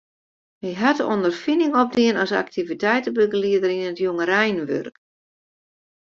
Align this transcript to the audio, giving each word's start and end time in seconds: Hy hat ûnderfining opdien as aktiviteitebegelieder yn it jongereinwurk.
Hy 0.63 0.71
hat 0.81 0.99
ûnderfining 1.13 1.73
opdien 1.81 2.15
as 2.23 2.31
aktiviteitebegelieder 2.43 3.71
yn 3.77 3.87
it 3.91 3.99
jongereinwurk. 4.05 4.95